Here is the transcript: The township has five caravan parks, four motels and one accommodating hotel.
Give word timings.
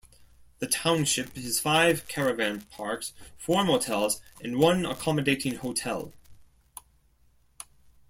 The 0.57 0.65
township 0.65 1.35
has 1.35 1.59
five 1.59 2.07
caravan 2.07 2.61
parks, 2.71 3.13
four 3.37 3.63
motels 3.63 4.19
and 4.43 4.57
one 4.57 4.83
accommodating 4.83 5.57
hotel. 5.57 6.11